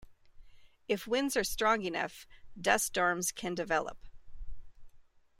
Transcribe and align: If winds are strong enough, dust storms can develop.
If 0.87 1.05
winds 1.05 1.37
are 1.37 1.43
strong 1.43 1.83
enough, 1.83 2.25
dust 2.59 2.87
storms 2.87 3.31
can 3.31 3.53
develop. 3.53 4.07